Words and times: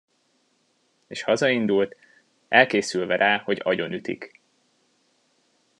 És 1.07 1.23
hazaindult, 1.23 1.95
elkészülve 2.47 3.15
rá, 3.15 3.37
hogy 3.39 3.61
agyonütik. 3.63 4.41